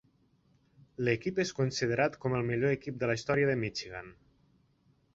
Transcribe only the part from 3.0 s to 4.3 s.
de la història de Michigan.